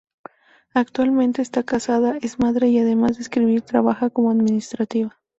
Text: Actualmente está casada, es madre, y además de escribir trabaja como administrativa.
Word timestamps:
Actualmente 0.73 1.43
está 1.43 1.61
casada, 1.61 2.17
es 2.23 2.39
madre, 2.39 2.69
y 2.69 2.79
además 2.79 3.17
de 3.17 3.21
escribir 3.21 3.61
trabaja 3.61 4.09
como 4.09 4.31
administrativa. 4.31 5.15